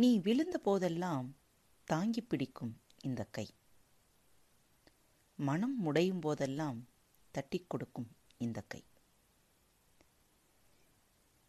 [0.00, 1.26] நீ விழுந்த போதெல்லாம்
[1.84, 3.46] தாங்கி பிடிக்கும் இந்த கை.
[5.38, 6.78] மனம் முடையும் போதெல்லாம்
[7.30, 8.82] தட்டிக் கொடுக்கும் இந்த கை.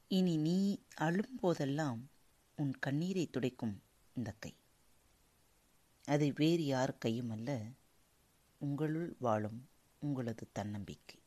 [0.07, 0.57] இனி நீ
[0.95, 2.01] அழும் போதெல்லாம்
[2.55, 3.75] உன் கண்ணீரை துடைக்கும்
[4.13, 4.53] இந்த கை.
[6.05, 7.49] அது வேறு யார் கையும் அல்ல
[8.57, 9.61] உங்களுள் வாழும்
[9.99, 11.19] உங்களது தன்னம்பிக்கை.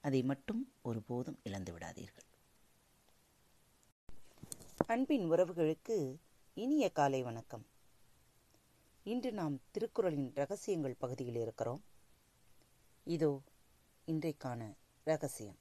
[0.00, 2.27] அதை மட்டும் ஒருபோதும் இழந்து விடாதீர்கள்.
[4.90, 6.16] அன்பின் உறவுகளுக்கு
[6.54, 7.66] இனிய காலை வணக்கம்.
[9.04, 11.82] இன்று நாம் திருக்குறளின் ரகசியங்கள் பகுதியில் இருக்கிறோம்.
[13.04, 13.42] இதோ
[14.06, 15.58] இன்றைக்கான ரகசியம்.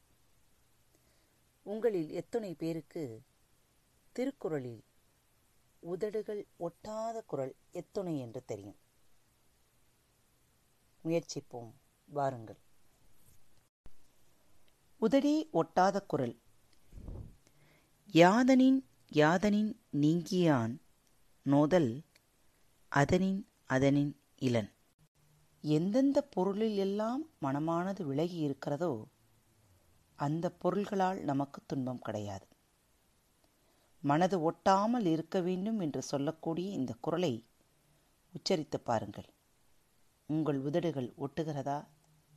[1.64, 3.22] உங்களில் எத்தனை பேருக்கு
[4.12, 4.84] திருக்குறளில்
[5.80, 8.78] உதடுகள் ஒட்டாத குரல் எத்துணை என்று தெரியும்.
[11.04, 11.72] முயற்சிப்போம்
[12.06, 12.60] வாருங்கள்.
[14.98, 16.40] உதடே ஒட்டாத குரல்
[18.14, 20.78] யாதனின் யாதனின் நீங்கியான்
[21.42, 22.02] நோதல்
[22.90, 24.72] அதனின் அதனின் இளன்.
[25.62, 29.08] எந்தெந்த பொருளில் எல்லாம் மனமானது விலகி இருக்கிறதோ
[30.16, 32.48] அந்த பொருள்களால் நமக்கு துன்பம் கிடையாது.
[34.02, 37.46] மனது ஒட்டாமல் இருக்க வேண்டும் என்று சொல்லக்கூடிய இந்த குரலை
[38.34, 39.30] உச்சரித்து பாருங்கள்.
[40.26, 41.88] உங்கள் உதடுகள் ஒட்டுகிறதா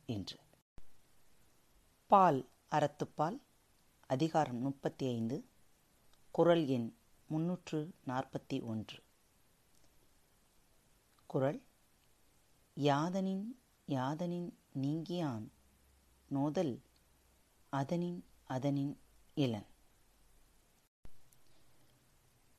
[0.05, 0.39] என்று.
[2.07, 3.41] பால் அறத்துப்பால்
[4.07, 5.49] அதிகாரம் முப்பத்தி ஐந்து.
[6.31, 6.95] குரல் எண்
[7.27, 9.03] முன்னூற்று நாற்பத்தி ஒன்று.
[11.25, 11.63] குரல்
[12.75, 13.43] யாதனின்
[13.87, 15.47] யாதனின் நீங்கியான்
[16.27, 16.81] நோதல்
[17.69, 18.99] அதனின் அதனின்
[19.35, 19.67] இளன்.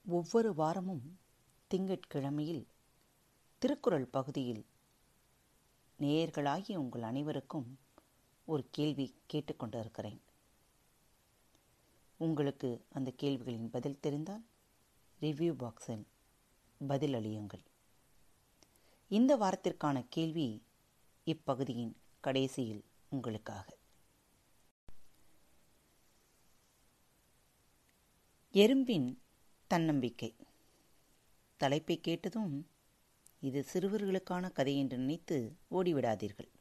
[0.09, 1.19] ஒவ்வொரு வாரமும்
[1.75, 2.67] திங்கட்கிழமையில்
[3.59, 4.67] திருக்குறள் பகுதியில்
[5.98, 7.79] நேயர்களாகிய உங்கள் அனைவருக்கும்
[8.45, 10.20] ஒரு கேள்வி கேட்டுக்கொண்டிருக்கிறேன்.
[12.23, 14.45] உங்களுக்கு அந்த கேள்விகளின் பதில் தெரிந்தால்
[15.20, 16.05] ரிவ்யூ பாக்ஸில்
[16.86, 17.64] பதில் அளியுங்கள்.
[19.08, 20.63] இந்த வாரத்திற்கான கேள்வி
[21.27, 23.77] இப்பகுதியின் கடைசியில் உங்களுக்காக.
[28.52, 29.08] எறும்பின்
[29.67, 30.36] தன்னம்பிக்கை.
[31.57, 32.70] தலைப்பை கேட்டதும்
[33.41, 36.52] இது சிறுவர்களுக்கான கதை என்று நினைத்து ஓடிவிடாதீர்கள்.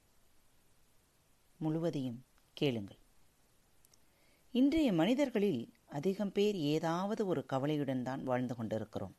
[1.57, 3.00] முழுவதையும் கேளுங்கள்.
[4.53, 9.13] இன்றைய மனிதர்களில் அதிகம் பேர் ஏதாவது ஒரு கவலையுடன் தான் வாழ்ந்து கொண்டிருக்கிறோம்.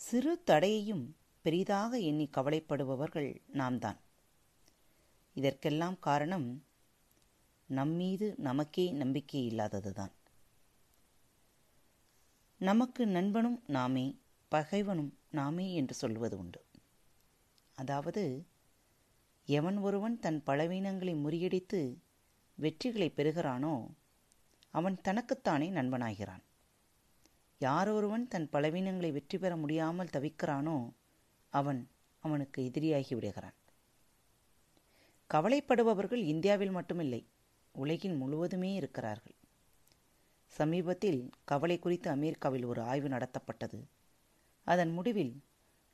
[0.00, 1.04] சிறு தடையையும்
[1.42, 3.98] பெரிதாக எண்ணி கவலைப்படுபவர்கள் நாம் தான்
[5.34, 6.64] இதற்கெல்லாம் காரணம்
[7.66, 10.14] நம்மீது நமக்கே நம்பிக்கை இல்லாததுதான்.
[12.58, 14.18] நமக்கு நண்பனும் நாமே
[14.48, 16.64] பகைவனும் நாமே என்று சொல்வது உண்டு.
[17.74, 18.46] அதாவது
[19.48, 21.80] எவன் ஒருவன் தன் பலவீனங்களை முறியடித்து
[22.58, 23.88] வெற்றிகளை பெறுகிறானோ
[24.70, 26.42] அவன் தனக்குத்தானே நண்பனாகிறான்.
[27.58, 30.90] யாரொருவன் தன் பலவீனங்களை வெற்றி பெற முடியாமல் தவிக்கிறானோ
[31.52, 31.80] அவன்
[32.24, 33.56] அவனுக்கு எதிரியாகி விடுகிறான்.
[35.30, 37.22] கவலைப்படுபவர்கள் இந்தியாவில் மட்டுமில்லை
[37.74, 39.36] உலகின் முழுவதுமே இருக்கிறார்கள்.
[40.52, 43.80] சமீபத்தில் கவலை குறித்து அமெரிக்காவில் ஒரு ஆய்வு நடத்தப்பட்டது.
[44.66, 45.34] அதன் முடிவில்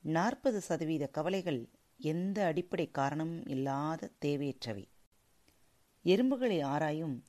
[0.05, 1.69] நாற்பது சதவீத கவலைகள்
[2.05, 4.85] எந்த அடிப்படை காரணமும் இல்லாத தேவையற்றவை.
[6.05, 7.25] எறும்புகளை ஆராயும்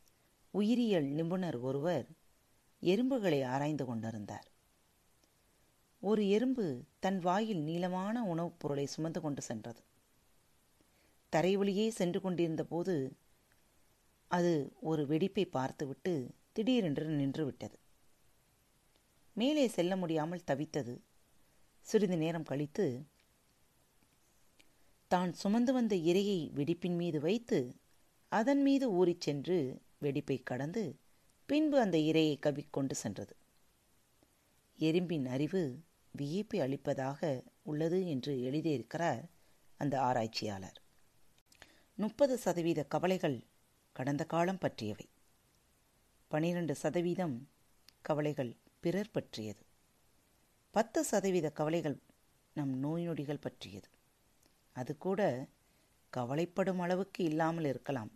[0.52, 2.08] உயிரியல் நிபுணர் ஒருவர்
[2.82, 4.48] எறும்புகளை ஆராய்ந்து கொண்டிருந்தார்.
[6.02, 9.82] ஒரு எறும்பு தன் வாயில் நீளமான உணவுப் பொருளை சுமந்து கொண்டு சென்றது.
[11.30, 13.16] தரை வழியே சென்று கொண்டிருந்த போது
[14.28, 17.78] அது ஒரு வெடிப்பை பார்த்துவிட்டு திடீரென்று நின்றுவிட்டது
[19.34, 21.00] மேலே செல்ல முடியாமல் தவித்தது.
[21.82, 23.06] சிறிது நேரம் கழித்து
[25.16, 27.60] தான் சுமந்து வந்த இரையை வெடிப்பின் மீது வைத்து
[28.32, 29.58] அதன் மீது ஊறிச் சென்று
[30.02, 30.84] வெடிப்பை கடந்து
[31.50, 33.36] பின்பு அந்த இரையை கவிக்கொண்டு சென்றது.
[34.80, 35.62] எறும்பின் அறிவு
[36.12, 39.24] வியப்பை அளிப்பதாக உள்ளது என்று எழுதியிருக்கிறார்
[39.78, 40.80] அந்த ஆராய்ச்சியாளர்.
[41.98, 43.38] முப்பது சதவீத கவலைகள்
[43.92, 45.08] கடந்த காலம் பற்றியவை.
[46.28, 47.38] பனிரெண்டு சதவீதம்
[48.02, 49.64] கவலைகள் பிறர் பற்றியது.
[50.72, 51.98] பத்து சதவீத கவலைகள்
[52.54, 53.90] நம் நோய் நொடிகள் பற்றியது.
[54.76, 55.22] அது கூட
[56.14, 58.12] கவலைப்படும் அளவுக்கு இல்லாமல் இருக்கலாம்.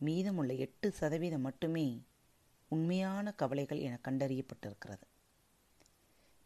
[0.00, 1.86] மீதமுள்ள எட்டு சதவீதம் மட்டுமே
[2.68, 5.04] உண்மையான கவலைகள் என கண்டறியப்பட்டிருக்கிறது.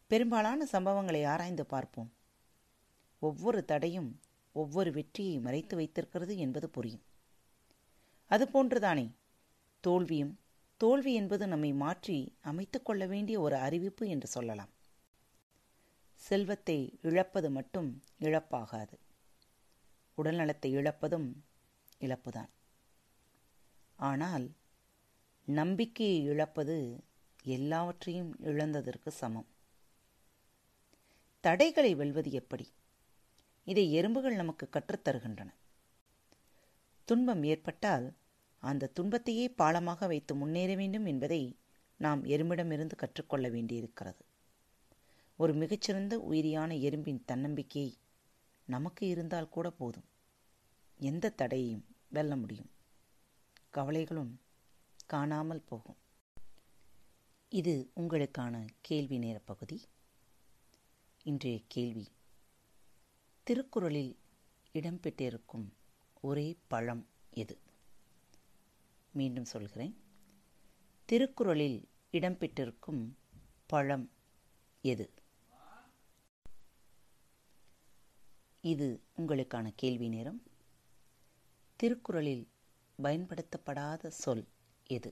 [0.07, 2.11] பெரும்பாலான சம்பவங்களை ஆராய்ந்து பார்ப்போம்.
[3.21, 4.11] ஒவ்வொரு தடையும்
[4.55, 7.03] ஒவ்வொரு வெற்றியை மறைத்து வைத்திருக்கிறது என்பது புரியும்.
[8.29, 9.07] அதுபோன்றுதானே
[9.83, 10.33] தோல்வியும்
[10.81, 14.71] தோல்வி என்பது நம்மை மாற்றி அமைத்துக்கொள்ள வேண்டிய ஒரு அறிவிப்பு என்று சொல்லலாம்.
[16.27, 18.93] செல்வத்தை இழப்பது மட்டும் இழப்பாகாது.
[20.17, 21.29] உடல்நலத்தை இழப்பதும்
[21.99, 22.49] இழப்புதான்.
[23.95, 24.51] ஆனால்
[25.45, 27.03] நம்பிக்கையை இழப்பது
[27.43, 29.47] எல்லாவற்றையும் இழந்ததற்கு சமம்.
[31.39, 32.73] தடைகளை வெல்வது எப்படி?
[33.63, 35.49] இதை எறும்புகள் நமக்கு கற்றுத்தருகின்றன.
[37.05, 38.13] துன்பம் ஏற்பட்டால்
[38.57, 41.57] அந்த துன்பத்தையே பாலமாக வைத்து முன்னேற வேண்டும் என்பதை
[41.97, 44.25] நாம் எறும்பிடமிருந்து கற்றுக்கொள்ள வேண்டியிருக்கிறது.
[45.35, 47.97] ஒரு மிகச்சிறந்த உயிரியான எறும்பின் தன்னம்பிக்கை
[48.65, 50.03] நமக்கு இருந்தால் கூட போதும்.
[50.97, 52.69] எந்த தடையையும் வெல்ல முடியும்.
[53.69, 54.41] கவலைகளும்
[55.05, 55.97] காணாமல் போகும்.
[57.49, 59.81] இது உங்களுக்கான கேள்வி நேர பகுதி.
[61.23, 62.07] இன்றைய கேள்வி
[63.43, 64.17] திருக்குறளில்
[64.73, 65.67] இடம்பெற்றிருக்கும்
[66.21, 67.57] ஒரே பழம் எது?
[69.13, 69.97] மீண்டும் சொல்கிறேன்.
[71.05, 73.13] திருக்குறளில் இடம்பெற்றிருக்கும்
[73.65, 74.11] பழம்
[74.81, 75.11] எது?
[78.63, 80.43] இது உங்களுக்கான கேள்வி நேரம்.
[81.75, 82.47] திருக்குறளில்
[82.99, 84.45] பயன்படுத்தப்படாத சொல்
[84.83, 85.11] எது?